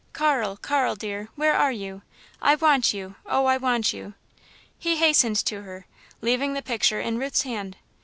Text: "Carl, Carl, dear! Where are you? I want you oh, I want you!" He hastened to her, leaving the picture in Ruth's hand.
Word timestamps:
"Carl, 0.13 0.57
Carl, 0.57 0.95
dear! 0.95 1.29
Where 1.35 1.53
are 1.53 1.71
you? 1.71 2.01
I 2.41 2.55
want 2.55 2.91
you 2.91 3.13
oh, 3.27 3.45
I 3.45 3.57
want 3.57 3.93
you!" 3.93 4.15
He 4.79 4.95
hastened 4.95 5.35
to 5.45 5.61
her, 5.61 5.85
leaving 6.21 6.53
the 6.55 6.63
picture 6.63 6.99
in 6.99 7.19
Ruth's 7.19 7.43
hand. 7.43 7.77